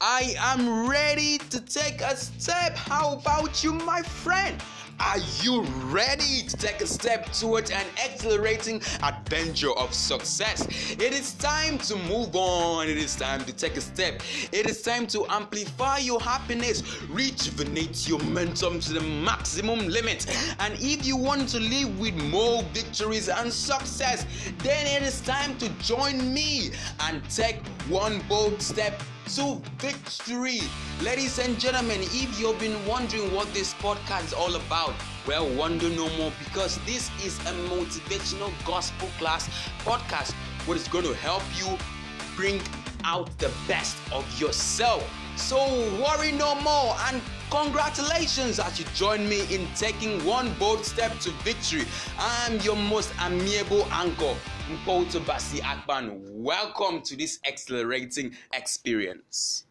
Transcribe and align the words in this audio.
I 0.00 0.34
am 0.38 0.88
ready 0.88 1.38
to 1.38 1.60
take 1.60 2.02
a 2.02 2.14
step. 2.16 2.76
How 2.76 3.14
about 3.14 3.64
you, 3.64 3.72
my 3.72 4.02
friend? 4.02 4.60
Are 4.98 5.18
you 5.42 5.62
ready 5.90 6.42
to 6.48 6.56
take 6.56 6.80
a 6.80 6.86
step 6.86 7.30
towards 7.32 7.70
an 7.70 7.84
accelerating 8.02 8.80
adventure 9.02 9.72
of 9.72 9.92
success? 9.92 10.66
It 10.92 11.12
is 11.12 11.34
time 11.34 11.78
to 11.78 11.96
move 11.96 12.34
on. 12.34 12.88
It 12.88 12.96
is 12.96 13.14
time 13.14 13.44
to 13.44 13.52
take 13.52 13.76
a 13.76 13.80
step. 13.82 14.22
It 14.52 14.68
is 14.68 14.80
time 14.80 15.06
to 15.08 15.26
amplify 15.28 15.98
your 15.98 16.20
happiness, 16.20 16.82
rejuvenate 17.10 18.08
your 18.08 18.20
momentum 18.20 18.80
to 18.80 18.94
the 18.94 19.00
maximum 19.00 19.86
limit. 19.88 20.26
And 20.60 20.74
if 20.80 21.04
you 21.04 21.16
want 21.16 21.48
to 21.50 21.60
live 21.60 21.98
with 21.98 22.14
more 22.30 22.62
victories 22.72 23.28
and 23.28 23.52
success, 23.52 24.24
then 24.58 24.86
it 24.86 25.06
is 25.06 25.20
time 25.20 25.58
to 25.58 25.68
join 25.80 26.32
me 26.32 26.70
and 27.00 27.22
take 27.28 27.66
one 27.88 28.22
bold 28.28 28.62
step 28.62 29.02
to 29.26 29.60
victory. 29.78 30.60
Ladies 31.02 31.38
and 31.40 31.58
gentlemen, 31.58 32.00
if 32.00 32.40
you've 32.40 32.58
been 32.60 32.86
wondering 32.86 33.34
what 33.34 33.52
this 33.52 33.74
podcast 33.74 34.26
is 34.26 34.32
all 34.32 34.54
about, 34.54 34.85
well, 35.26 35.48
wonder 35.54 35.88
no 35.90 36.08
more 36.16 36.32
because 36.44 36.78
this 36.86 37.10
is 37.24 37.38
a 37.40 37.52
motivational 37.68 38.52
gospel 38.64 39.08
class 39.18 39.48
podcast 39.80 40.32
what 40.66 40.76
is 40.76 40.88
going 40.88 41.04
to 41.04 41.14
help 41.14 41.42
you 41.56 41.78
bring 42.34 42.60
out 43.04 43.36
the 43.38 43.50
best 43.68 43.96
of 44.12 44.24
yourself. 44.40 45.08
So 45.36 45.58
worry 46.02 46.32
no 46.32 46.54
more 46.56 46.96
and 47.06 47.20
congratulations 47.50 48.58
as 48.58 48.78
you 48.78 48.84
join 48.94 49.28
me 49.28 49.42
in 49.54 49.66
taking 49.76 50.24
one 50.24 50.52
bold 50.54 50.84
step 50.84 51.16
to 51.20 51.30
victory. 51.44 51.84
I'm 52.18 52.58
your 52.60 52.74
most 52.76 53.12
amiable 53.20 53.86
anchor, 53.92 54.34
Mpoto 54.68 55.20
Basi 55.20 55.60
Akban. 55.60 56.20
Welcome 56.32 57.02
to 57.02 57.16
this 57.16 57.38
exhilarating 57.44 58.34
experience. 58.52 59.65